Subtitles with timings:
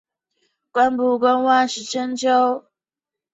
[0.71, 1.19] 子宝
[2.15, 2.63] 昌。